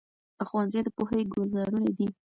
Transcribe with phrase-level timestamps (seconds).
[0.47, 2.07] ښوونځي د پوهې ګلزارونه دي.